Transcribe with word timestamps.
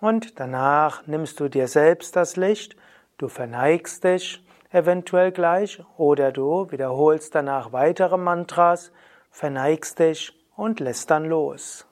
und 0.00 0.40
danach 0.40 1.06
nimmst 1.06 1.40
du 1.40 1.48
dir 1.48 1.68
selbst 1.68 2.16
das 2.16 2.36
Licht, 2.36 2.76
du 3.18 3.28
verneigst 3.28 4.04
dich 4.04 4.42
eventuell 4.70 5.32
gleich 5.32 5.82
oder 5.98 6.32
du 6.32 6.70
wiederholst 6.70 7.34
danach 7.34 7.72
weitere 7.72 8.16
Mantras 8.16 8.90
verneigst 9.32 9.98
dich 9.98 10.32
und 10.54 10.78
lässt 10.78 11.10
dann 11.10 11.24
los. 11.24 11.86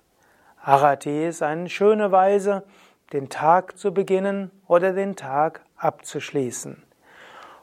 Arati 0.62 1.26
ist 1.26 1.42
eine 1.42 1.68
schöne 1.68 2.12
Weise, 2.12 2.62
den 3.12 3.28
Tag 3.28 3.76
zu 3.78 3.92
beginnen 3.92 4.52
oder 4.68 4.92
den 4.92 5.16
Tag 5.16 5.62
abzuschließen. 5.76 6.82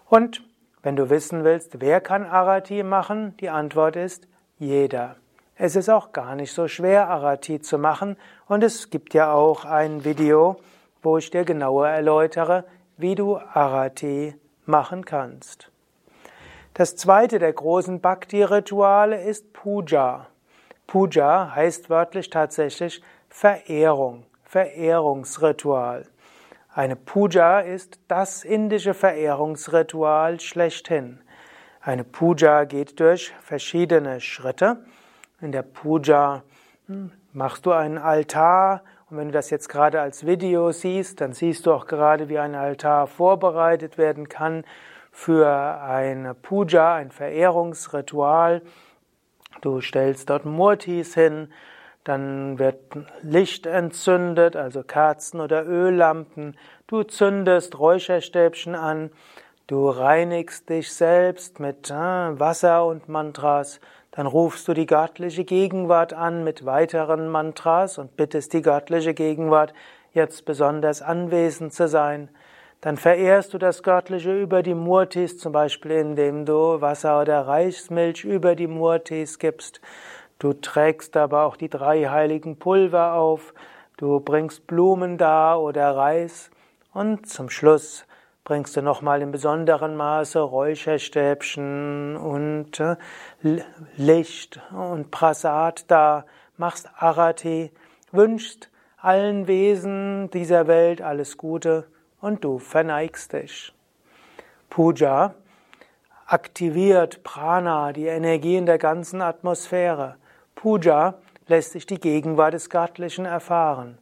Und 0.09 0.43
wenn 0.81 0.95
du 0.95 1.09
wissen 1.09 1.43
willst, 1.43 1.79
wer 1.79 2.01
kann 2.01 2.25
Arati 2.25 2.83
machen, 2.83 3.37
die 3.37 3.49
Antwort 3.49 3.95
ist 3.95 4.27
jeder. 4.57 5.15
Es 5.55 5.75
ist 5.75 5.89
auch 5.89 6.11
gar 6.11 6.35
nicht 6.35 6.53
so 6.53 6.67
schwer, 6.67 7.07
Arati 7.07 7.61
zu 7.61 7.77
machen, 7.77 8.17
und 8.47 8.63
es 8.63 8.89
gibt 8.89 9.13
ja 9.13 9.31
auch 9.31 9.63
ein 9.63 10.03
Video, 10.03 10.57
wo 11.01 11.17
ich 11.17 11.29
dir 11.29 11.45
genauer 11.45 11.87
erläutere, 11.87 12.65
wie 12.97 13.15
du 13.15 13.37
Arati 13.37 14.35
machen 14.65 15.05
kannst. 15.05 15.71
Das 16.77 16.95
zweite 16.95 17.39
der 17.39 17.53
großen 17.53 18.01
Bhakti-Rituale 18.01 19.23
ist 19.23 19.51
Puja. 19.51 20.27
Puja 20.85 21.51
heißt 21.55 21.89
wörtlich 21.89 22.29
tatsächlich 22.29 23.01
Verehrung, 23.29 24.27
Verehrungsritual. 24.43 26.05
Eine 26.71 26.95
Puja 26.95 27.61
ist 27.61 27.99
das 28.07 28.43
indische 28.43 28.93
Verehrungsritual 28.93 30.39
schlechthin. 30.39 31.19
Eine 31.81 32.03
Puja 32.03 32.65
geht 32.65 32.99
durch 32.99 33.33
verschiedene 33.41 34.21
Schritte. 34.21 34.85
In 35.41 35.51
der 35.51 35.63
Puja 35.63 36.43
hm, 36.85 37.11
machst 37.33 37.65
du 37.65 37.71
einen 37.71 37.97
Altar 37.97 38.83
und 39.09 39.17
wenn 39.17 39.29
du 39.29 39.33
das 39.33 39.49
jetzt 39.49 39.69
gerade 39.69 39.99
als 39.99 40.27
Video 40.27 40.71
siehst, 40.71 41.21
dann 41.21 41.33
siehst 41.33 41.65
du 41.65 41.73
auch 41.73 41.87
gerade, 41.87 42.29
wie 42.29 42.37
ein 42.37 42.53
Altar 42.53 43.07
vorbereitet 43.07 43.97
werden 43.97 44.29
kann 44.29 44.63
für 45.17 45.81
eine 45.81 46.35
Puja, 46.35 46.93
ein 46.93 47.09
Verehrungsritual. 47.09 48.61
Du 49.61 49.81
stellst 49.81 50.29
dort 50.29 50.45
Murtis 50.45 51.15
hin, 51.15 51.51
dann 52.03 52.59
wird 52.59 52.79
Licht 53.23 53.65
entzündet, 53.65 54.55
also 54.55 54.83
Kerzen 54.83 55.41
oder 55.41 55.65
Öllampen. 55.65 56.55
Du 56.85 57.01
zündest 57.01 57.79
Räucherstäbchen 57.79 58.75
an. 58.75 59.09
Du 59.65 59.89
reinigst 59.89 60.69
dich 60.69 60.93
selbst 60.93 61.59
mit 61.59 61.89
äh, 61.89 61.93
Wasser 61.95 62.85
und 62.85 63.09
Mantras. 63.09 63.79
Dann 64.11 64.27
rufst 64.27 64.67
du 64.67 64.75
die 64.75 64.85
göttliche 64.85 65.45
Gegenwart 65.45 66.13
an 66.13 66.43
mit 66.43 66.63
weiteren 66.63 67.27
Mantras 67.29 67.97
und 67.97 68.15
bittest 68.17 68.53
die 68.53 68.61
göttliche 68.61 69.15
Gegenwart, 69.15 69.73
jetzt 70.13 70.45
besonders 70.45 71.01
anwesend 71.01 71.73
zu 71.73 71.87
sein. 71.87 72.29
Dann 72.81 72.97
verehrst 72.97 73.53
du 73.53 73.57
das 73.57 73.81
Göttliche 73.81 74.39
über 74.39 74.61
die 74.61 74.75
Murtis, 74.75 75.39
zum 75.39 75.51
Beispiel 75.51 75.91
indem 75.91 76.45
du 76.45 76.79
Wasser 76.79 77.21
oder 77.21 77.47
Reismilch 77.47 78.23
über 78.23 78.55
die 78.55 78.67
Murtis 78.67 79.39
gibst. 79.39 79.81
Du 80.37 80.53
trägst 80.53 81.17
aber 81.17 81.43
auch 81.45 81.55
die 81.55 81.69
drei 81.69 82.05
heiligen 82.05 82.59
Pulver 82.59 83.13
auf. 83.13 83.55
Du 83.97 84.19
bringst 84.19 84.67
Blumen 84.67 85.17
dar 85.17 85.59
oder 85.59 85.95
Reis. 85.95 86.51
Und 86.93 87.27
zum 87.27 87.49
Schluss 87.49 88.05
bringst 88.43 88.77
du 88.77 88.83
nochmal 88.83 89.23
in 89.23 89.31
besonderem 89.31 89.95
Maße 89.95 90.39
Räucherstäbchen 90.39 92.15
und 92.15 92.79
äh, 92.79 92.95
Licht 93.97 94.61
und 94.71 95.09
Prasad 95.09 95.89
da, 95.89 96.25
machst 96.57 96.89
Arati, 96.95 97.71
wünschst 98.11 98.69
allen 98.97 99.47
Wesen 99.47 100.29
dieser 100.29 100.67
Welt 100.67 101.01
alles 101.01 101.37
Gute 101.37 101.87
und 102.21 102.43
du 102.43 102.59
verneigst 102.59 103.33
dich. 103.33 103.73
Puja 104.69 105.33
aktiviert 106.25 107.23
Prana, 107.23 107.93
die 107.93 108.07
Energie 108.07 108.57
in 108.57 108.65
der 108.65 108.77
ganzen 108.77 109.21
Atmosphäre. 109.21 110.17
Puja 110.55 111.15
lässt 111.47 111.71
sich 111.71 111.85
die 111.85 111.99
Gegenwart 111.99 112.53
des 112.53 112.69
Göttlichen 112.69 113.25
erfahren. 113.25 113.97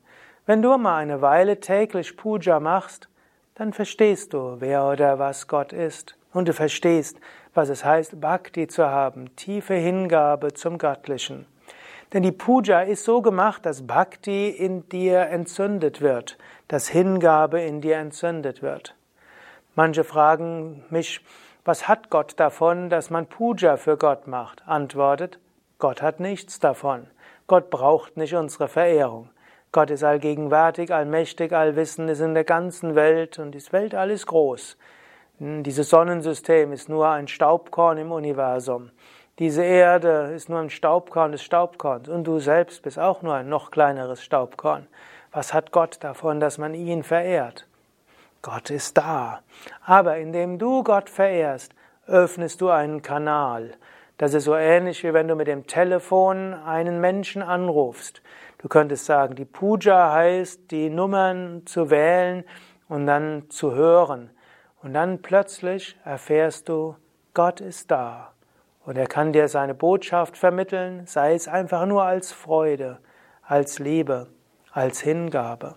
Wenn 0.45 0.61
du 0.61 0.77
mal 0.77 0.97
eine 0.97 1.21
Weile 1.21 1.59
täglich 1.59 2.17
Puja 2.17 2.59
machst, 2.59 3.09
dann 3.55 3.73
verstehst 3.73 4.33
du, 4.33 4.57
wer 4.59 4.85
oder 4.85 5.19
was 5.19 5.47
Gott 5.47 5.71
ist. 5.71 6.17
Und 6.33 6.47
du 6.47 6.53
verstehst, 6.53 7.19
was 7.53 7.69
es 7.69 7.85
heißt, 7.85 8.19
Bhakti 8.19 8.67
zu 8.67 8.85
haben, 8.85 9.35
tiefe 9.35 9.75
Hingabe 9.75 10.53
zum 10.53 10.77
Göttlichen. 10.77 11.45
Denn 12.13 12.23
die 12.23 12.31
Puja 12.31 12.81
ist 12.81 13.03
so 13.03 13.21
gemacht, 13.21 13.65
dass 13.65 13.87
Bhakti 13.87 14.49
in 14.49 14.87
dir 14.89 15.21
entzündet 15.21 16.01
wird, 16.01 16.37
dass 16.67 16.87
Hingabe 16.87 17.61
in 17.61 17.81
dir 17.81 17.97
entzündet 17.97 18.61
wird. 18.61 18.95
Manche 19.75 20.03
fragen 20.03 20.83
mich, 20.89 21.21
was 21.65 21.87
hat 21.87 22.09
Gott 22.09 22.39
davon, 22.39 22.89
dass 22.89 23.09
man 23.09 23.25
Puja 23.25 23.77
für 23.77 23.97
Gott 23.97 24.27
macht? 24.27 24.67
Antwortet, 24.67 25.39
Gott 25.79 26.01
hat 26.01 26.19
nichts 26.19 26.59
davon. 26.59 27.07
Gott 27.47 27.69
braucht 27.69 28.17
nicht 28.17 28.35
unsere 28.35 28.67
Verehrung. 28.67 29.29
Gott 29.71 29.91
ist 29.91 30.03
allgegenwärtig, 30.03 30.93
allmächtig, 30.93 31.51
allwissend, 31.51 32.09
ist 32.09 32.21
in 32.21 32.33
der 32.33 32.45
ganzen 32.45 32.95
Welt 32.95 33.39
und 33.39 33.51
die 33.51 33.73
Welt 33.73 33.93
alles 33.93 34.25
groß. 34.25 34.77
Dieses 35.39 35.89
Sonnensystem 35.89 36.71
ist 36.71 36.87
nur 36.87 37.09
ein 37.09 37.27
Staubkorn 37.27 37.97
im 37.97 38.13
Universum. 38.13 38.91
Diese 39.37 39.65
Erde 39.65 40.31
ist 40.33 40.47
nur 40.47 40.59
ein 40.59 40.69
Staubkorn 40.69 41.33
des 41.33 41.43
Staubkorns 41.43 42.07
und 42.07 42.23
du 42.23 42.39
selbst 42.39 42.81
bist 42.83 42.97
auch 42.97 43.21
nur 43.21 43.33
ein 43.33 43.49
noch 43.49 43.69
kleineres 43.69 44.23
Staubkorn. 44.23 44.87
Was 45.33 45.53
hat 45.53 45.73
Gott 45.73 45.97
davon, 45.99 46.39
dass 46.39 46.57
man 46.57 46.73
ihn 46.73 47.03
verehrt? 47.03 47.67
Gott 48.41 48.69
ist 48.69 48.97
da. 48.97 49.41
Aber 49.85 50.15
indem 50.15 50.57
du 50.57 50.83
Gott 50.83 51.09
verehrst, 51.09 51.73
öffnest 52.07 52.61
du 52.61 52.69
einen 52.69 53.01
Kanal. 53.01 53.73
Das 54.17 54.33
ist 54.33 54.45
so 54.45 54.55
ähnlich 54.55 55.03
wie 55.03 55.13
wenn 55.13 55.27
du 55.27 55.35
mit 55.35 55.47
dem 55.47 55.67
Telefon 55.67 56.53
einen 56.53 57.01
Menschen 57.01 57.41
anrufst. 57.41 58.21
Du 58.59 58.69
könntest 58.69 59.03
sagen, 59.03 59.35
die 59.35 59.43
Puja 59.43 60.13
heißt, 60.13 60.71
die 60.71 60.89
Nummern 60.89 61.63
zu 61.65 61.89
wählen 61.89 62.45
und 62.87 63.05
dann 63.05 63.49
zu 63.49 63.73
hören. 63.73 64.29
und 64.81 64.93
dann 64.93 65.21
plötzlich 65.21 65.97
erfährst 66.05 66.69
du, 66.69 66.95
Gott 67.33 67.59
ist 67.59 67.91
da 67.91 68.34
und 68.85 68.97
er 68.97 69.07
kann 69.07 69.33
dir 69.33 69.47
seine 69.47 69.73
Botschaft 69.73 70.37
vermitteln, 70.37 71.07
sei 71.07 71.33
es 71.33 71.47
einfach 71.47 71.85
nur 71.85 72.03
als 72.03 72.31
Freude, 72.31 72.99
als 73.41 73.79
Liebe, 73.79 74.27
als 74.71 75.01
Hingabe. 75.01 75.75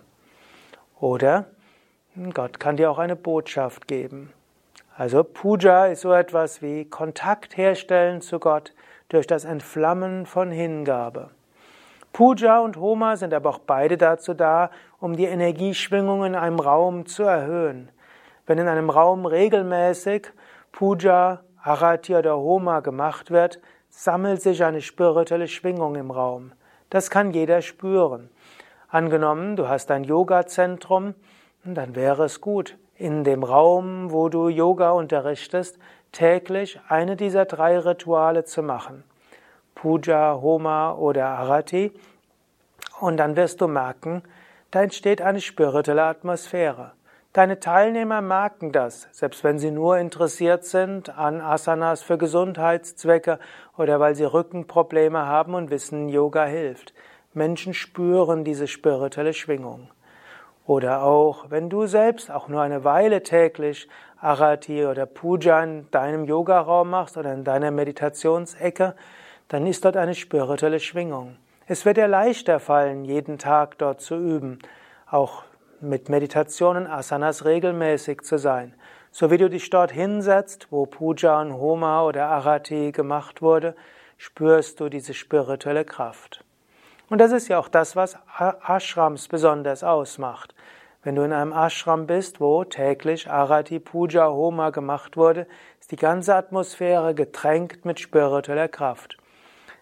Oder 0.99 1.45
Gott 2.33 2.59
kann 2.59 2.77
dir 2.77 2.91
auch 2.91 2.99
eine 2.99 3.15
Botschaft 3.15 3.87
geben. 3.87 4.31
Also 4.95 5.23
Puja 5.23 5.85
ist 5.85 6.01
so 6.01 6.11
etwas 6.11 6.61
wie 6.61 6.85
Kontakt 6.85 7.55
herstellen 7.55 8.21
zu 8.21 8.39
Gott 8.39 8.73
durch 9.07 9.25
das 9.25 9.45
Entflammen 9.45 10.25
von 10.25 10.51
Hingabe. 10.51 11.29
Puja 12.11 12.59
und 12.59 12.75
Homa 12.77 13.15
sind 13.15 13.33
aber 13.33 13.49
auch 13.51 13.59
beide 13.59 13.97
dazu 13.97 14.33
da, 14.33 14.71
um 14.99 15.15
die 15.15 15.25
Energieschwingung 15.25 16.25
in 16.25 16.35
einem 16.35 16.59
Raum 16.59 17.05
zu 17.05 17.23
erhöhen. 17.23 17.89
Wenn 18.45 18.57
in 18.57 18.67
einem 18.67 18.89
Raum 18.89 19.25
regelmäßig 19.25 20.27
Puja, 20.71 21.41
Arati 21.61 22.15
oder 22.15 22.37
Homa 22.37 22.79
gemacht 22.79 23.31
wird, 23.31 23.59
sammelt 23.89 24.41
sich 24.41 24.63
eine 24.63 24.81
spirituelle 24.81 25.47
Schwingung 25.47 25.95
im 25.95 26.11
Raum. 26.11 26.53
Das 26.89 27.09
kann 27.09 27.31
jeder 27.31 27.61
spüren. 27.61 28.29
Angenommen, 28.87 29.55
du 29.55 29.67
hast 29.67 29.91
ein 29.91 30.03
Yoga-Zentrum, 30.03 31.13
dann 31.63 31.95
wäre 31.95 32.23
es 32.23 32.41
gut, 32.41 32.77
in 32.95 33.23
dem 33.23 33.43
Raum, 33.43 34.11
wo 34.11 34.29
du 34.29 34.49
Yoga 34.49 34.91
unterrichtest, 34.91 35.77
täglich 36.11 36.79
eine 36.87 37.15
dieser 37.15 37.45
drei 37.45 37.77
Rituale 37.77 38.45
zu 38.45 38.63
machen. 38.63 39.03
Puja, 39.75 40.39
Homa 40.41 40.93
oder 40.93 41.27
Arati. 41.27 41.91
Und 42.99 43.17
dann 43.17 43.35
wirst 43.35 43.61
du 43.61 43.67
merken, 43.67 44.23
da 44.71 44.81
entsteht 44.81 45.21
eine 45.21 45.39
spirituelle 45.39 46.03
Atmosphäre. 46.03 46.91
Deine 47.31 47.59
Teilnehmer 47.59 48.21
merken 48.21 48.71
das, 48.71 49.07
selbst 49.11 49.43
wenn 49.43 49.59
sie 49.59 49.69
nur 49.69 49.99
interessiert 49.99 50.65
sind 50.65 51.15
an 51.15 51.41
Asanas 51.41 52.01
für 52.01 52.17
Gesundheitszwecke 52.17 53.37
oder 53.77 53.99
weil 53.99 54.15
sie 54.15 54.23
Rückenprobleme 54.23 55.27
haben 55.27 55.53
und 55.53 55.69
wissen, 55.69 56.09
Yoga 56.09 56.45
hilft. 56.45 56.91
Menschen 57.35 57.75
spüren 57.75 58.43
diese 58.43 58.67
spirituelle 58.67 59.33
Schwingung. 59.33 59.91
Oder 60.65 61.03
auch, 61.03 61.51
wenn 61.51 61.69
du 61.69 61.85
selbst 61.85 62.31
auch 62.31 62.47
nur 62.47 62.61
eine 62.61 62.83
Weile 62.83 63.21
täglich 63.21 63.87
Arati 64.19 64.87
oder 64.87 65.05
Puja 65.05 65.63
in 65.63 65.89
deinem 65.91 66.25
Yogaraum 66.25 66.89
machst 66.89 67.15
oder 67.15 67.31
in 67.31 67.43
deiner 67.43 67.69
Meditationsecke, 67.69 68.95
dann 69.49 69.67
ist 69.67 69.85
dort 69.85 69.97
eine 69.97 70.15
spirituelle 70.15 70.79
Schwingung. 70.79 71.37
Es 71.67 71.85
wird 71.85 71.97
dir 71.97 72.07
leichter 72.07 72.59
fallen, 72.59 73.05
jeden 73.05 73.37
Tag 73.37 73.77
dort 73.77 74.01
zu 74.01 74.15
üben, 74.15 74.57
auch 75.11 75.43
mit 75.81 76.09
Meditationen, 76.09 76.87
Asanas 76.87 77.45
regelmäßig 77.45 78.21
zu 78.21 78.37
sein. 78.37 78.73
So 79.11 79.31
wie 79.31 79.37
du 79.37 79.49
dich 79.49 79.69
dort 79.69 79.91
hinsetzt, 79.91 80.67
wo 80.69 80.85
Puja 80.85 81.41
und 81.41 81.53
Homa 81.53 82.03
oder 82.03 82.27
Arati 82.27 82.91
gemacht 82.91 83.41
wurde, 83.41 83.75
spürst 84.17 84.79
du 84.79 84.89
diese 84.89 85.13
spirituelle 85.13 85.85
Kraft. 85.85 86.43
Und 87.09 87.19
das 87.19 87.31
ist 87.31 87.47
ja 87.47 87.57
auch 87.57 87.69
das, 87.69 87.95
was 87.95 88.17
Ashrams 88.67 89.27
besonders 89.27 89.83
ausmacht. 89.83 90.53
Wenn 91.01 91.15
du 91.15 91.23
in 91.23 91.33
einem 91.33 91.53
Ashram 91.53 92.07
bist, 92.07 92.41
wo 92.41 92.63
täglich 92.65 93.29
Arati, 93.29 93.79
Puja, 93.79 94.29
Homa 94.29 94.69
gemacht 94.69 95.15
wurde, 95.15 95.47
ist 95.79 95.91
die 95.91 95.95
ganze 95.95 96.35
Atmosphäre 96.35 97.15
getränkt 97.15 97.85
mit 97.85 97.99
spiritueller 97.99 98.67
Kraft. 98.67 99.17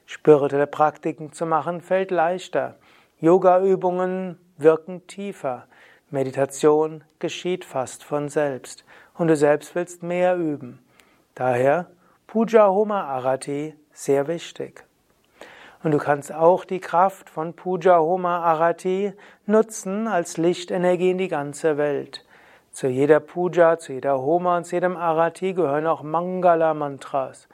Spirituelle 0.06 0.68
Praktiken 0.68 1.34
zu 1.34 1.46
machen 1.46 1.82
fällt 1.82 2.12
leichter. 2.12 2.76
Yoga-Übungen 3.20 4.38
wirken 4.58 5.06
tiefer. 5.08 5.68
Meditation 6.09 7.04
geschieht 7.19 7.65
fast 7.65 8.04
von 8.04 8.30
selbst. 8.30 8.86
Und 9.18 9.27
du 9.27 9.36
selbst 9.36 9.75
willst 9.75 10.04
mehr 10.04 10.38
üben. 10.38 10.80
Daher 11.36 11.88
Puja 12.27 12.69
Homa 12.69 13.04
Arati 13.04 13.75
sehr 13.92 14.27
wichtig. 14.27 14.86
Und 15.83 15.92
du 15.92 15.98
kannst 15.98 16.33
auch 16.33 16.63
die 16.63 16.80
Kraft 16.80 17.30
von 17.30 17.54
Puja 17.54 18.00
Homa 18.00 18.39
Arati 18.39 19.12
nutzen 19.45 20.07
als 20.07 20.38
Lichtenergie 20.38 21.12
in 21.12 21.18
die 21.18 21.27
ganze 21.27 21.77
Welt. 21.77 22.25
Zu 22.71 22.88
jeder 22.88 23.19
Puja, 23.19 23.77
zu 23.77 23.94
jeder 23.94 24.19
Homa 24.21 24.57
und 24.57 24.65
zu 24.65 24.75
jedem 24.75 24.95
Arati 24.95 25.54
gehören 25.54 25.88
auch 25.88 26.04
Mangala 26.04 26.74
Mantras. 26.74 27.48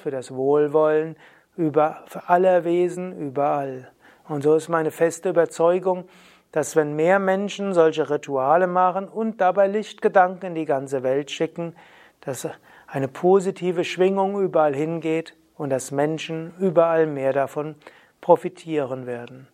Für 0.00 0.10
das 0.10 0.34
Wohlwollen 0.34 1.16
über, 1.56 2.02
für 2.06 2.28
alle 2.28 2.64
Wesen 2.64 3.16
überall. 3.16 3.90
Und 4.26 4.42
so 4.42 4.54
ist 4.54 4.68
meine 4.68 4.90
feste 4.90 5.28
Überzeugung, 5.28 6.08
dass 6.52 6.76
wenn 6.76 6.94
mehr 6.94 7.18
Menschen 7.18 7.72
solche 7.72 8.10
Rituale 8.10 8.66
machen 8.66 9.08
und 9.08 9.40
dabei 9.40 9.66
Lichtgedanken 9.66 10.48
in 10.48 10.54
die 10.54 10.66
ganze 10.66 11.02
Welt 11.02 11.30
schicken, 11.30 11.74
dass 12.20 12.46
eine 12.86 13.08
positive 13.08 13.84
Schwingung 13.84 14.40
überall 14.40 14.74
hingeht 14.74 15.34
und 15.56 15.70
dass 15.70 15.90
Menschen 15.90 16.54
überall 16.58 17.06
mehr 17.06 17.32
davon 17.32 17.74
profitieren 18.20 19.06
werden. 19.06 19.48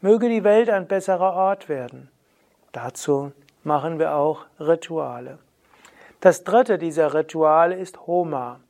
Möge 0.00 0.28
die 0.28 0.44
Welt 0.44 0.70
ein 0.70 0.86
besserer 0.86 1.34
Ort 1.34 1.68
werden. 1.68 2.10
Dazu 2.72 3.32
machen 3.62 3.98
wir 3.98 4.14
auch 4.14 4.46
Rituale. 4.60 5.38
Das 6.20 6.44
dritte 6.44 6.78
dieser 6.78 7.14
Rituale 7.14 7.74
ist 7.74 8.06
Homa. 8.06 8.60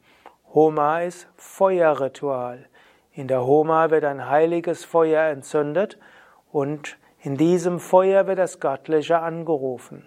Homa 0.53 1.01
ist 1.01 1.29
Feuerritual. 1.37 2.67
In 3.13 3.29
der 3.29 3.45
Homa 3.45 3.91
wird 3.91 4.05
ein 4.05 4.29
heiliges 4.29 4.85
Feuer 4.85 5.25
entzündet 5.25 5.99
und 6.51 6.97
in 7.25 7.39
diesem 7.39 7.81
Feuer 7.81 8.27
wird 8.27 8.39
das 8.39 8.61
Göttliche 8.61 9.19
angerufen. 9.19 10.07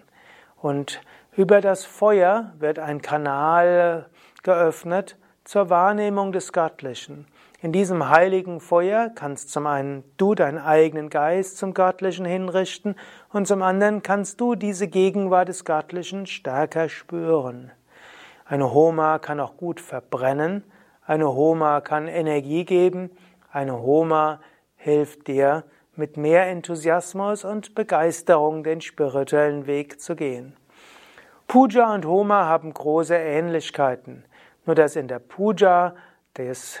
Und 0.56 1.00
über 1.32 1.60
das 1.60 1.84
Feuer 1.84 2.52
wird 2.60 2.78
ein 2.78 3.02
Kanal 3.02 4.08
geöffnet 4.44 5.16
zur 5.42 5.68
Wahrnehmung 5.68 6.30
des 6.30 6.52
Göttlichen. 6.52 7.26
In 7.60 7.72
diesem 7.72 8.08
heiligen 8.08 8.60
Feuer 8.60 9.10
kannst 9.12 9.50
zum 9.50 9.66
einen 9.66 10.04
du 10.16 10.36
deinen 10.36 10.58
eigenen 10.58 11.10
Geist 11.10 11.58
zum 11.58 11.74
Göttlichen 11.74 12.24
hinrichten 12.24 12.94
und 13.32 13.48
zum 13.48 13.62
anderen 13.62 14.02
kannst 14.02 14.40
du 14.40 14.54
diese 14.54 14.86
Gegenwart 14.86 15.48
des 15.48 15.64
Göttlichen 15.64 16.26
stärker 16.26 16.88
spüren. 16.88 17.72
Eine 18.44 18.72
Homa 18.72 19.18
kann 19.18 19.40
auch 19.40 19.56
gut 19.56 19.80
verbrennen, 19.80 20.62
eine 21.04 21.26
Homa 21.26 21.80
kann 21.80 22.06
Energie 22.06 22.64
geben. 22.64 23.10
Eine 23.50 23.80
Homa 23.82 24.40
hilft 24.76 25.26
dir, 25.26 25.64
mit 25.98 26.16
mehr 26.16 26.46
Enthusiasmus 26.46 27.44
und 27.44 27.74
Begeisterung 27.74 28.62
den 28.62 28.80
spirituellen 28.80 29.66
Weg 29.66 30.00
zu 30.00 30.14
gehen. 30.16 30.56
Puja 31.48 31.92
und 31.92 32.06
Homa 32.06 32.44
haben 32.46 32.72
große 32.72 33.16
Ähnlichkeiten. 33.16 34.24
Nur 34.64 34.74
dass 34.74 34.96
in 34.96 35.08
der 35.08 35.18
Puja 35.18 35.96
des, 36.36 36.80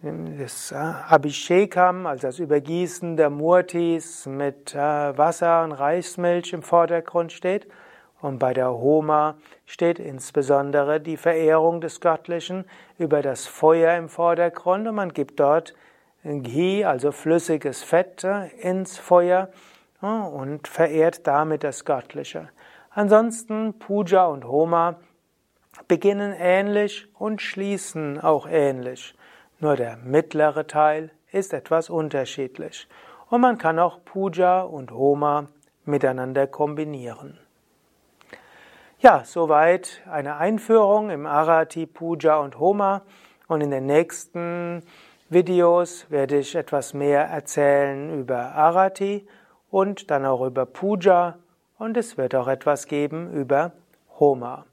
des 0.00 0.72
äh, 0.72 0.76
Abhishekam, 0.76 2.06
also 2.06 2.28
das 2.28 2.38
Übergießen 2.38 3.16
der 3.16 3.30
Murtis 3.30 4.26
mit 4.26 4.74
äh, 4.74 4.78
Wasser 4.78 5.64
und 5.64 5.72
Reismilch 5.72 6.52
im 6.52 6.62
Vordergrund 6.62 7.32
steht 7.32 7.66
und 8.22 8.38
bei 8.38 8.54
der 8.54 8.70
Homa 8.70 9.36
steht 9.66 9.98
insbesondere 9.98 11.00
die 11.00 11.16
Verehrung 11.16 11.80
des 11.80 12.00
Göttlichen 12.00 12.64
über 12.98 13.22
das 13.22 13.46
Feuer 13.46 13.96
im 13.96 14.08
Vordergrund 14.08 14.88
und 14.88 14.94
man 14.94 15.12
gibt 15.12 15.40
dort 15.40 15.74
Ghee, 16.26 16.84
also 16.84 17.12
flüssiges 17.12 17.84
Fett, 17.84 18.26
ins 18.60 18.98
Feuer 18.98 19.48
und 20.00 20.66
verehrt 20.66 21.26
damit 21.26 21.62
das 21.62 21.84
Göttliche. 21.84 22.48
Ansonsten 22.90 23.78
Puja 23.78 24.26
und 24.26 24.44
Homa 24.44 24.96
beginnen 25.86 26.34
ähnlich 26.36 27.06
und 27.14 27.40
schließen 27.40 28.20
auch 28.20 28.48
ähnlich. 28.48 29.14
Nur 29.60 29.76
der 29.76 29.96
mittlere 29.98 30.66
Teil 30.66 31.10
ist 31.30 31.52
etwas 31.52 31.90
unterschiedlich. 31.90 32.88
Und 33.28 33.40
man 33.40 33.58
kann 33.58 33.78
auch 33.78 34.04
Puja 34.04 34.62
und 34.62 34.90
Homa 34.90 35.46
miteinander 35.84 36.46
kombinieren. 36.46 37.38
Ja, 38.98 39.22
soweit 39.24 40.00
eine 40.10 40.36
Einführung 40.36 41.10
im 41.10 41.26
Arati, 41.26 41.86
Puja 41.86 42.38
und 42.38 42.58
Homa. 42.58 43.02
Und 43.46 43.60
in 43.60 43.70
den 43.70 43.86
nächsten 43.86 44.82
Videos 45.28 46.08
werde 46.08 46.38
ich 46.38 46.54
etwas 46.54 46.94
mehr 46.94 47.22
erzählen 47.22 48.20
über 48.20 48.54
Arati 48.54 49.26
und 49.70 50.08
dann 50.10 50.24
auch 50.24 50.46
über 50.46 50.66
Puja 50.66 51.38
und 51.78 51.96
es 51.96 52.16
wird 52.16 52.36
auch 52.36 52.46
etwas 52.46 52.86
geben 52.86 53.32
über 53.32 53.72
Homa. 54.20 54.66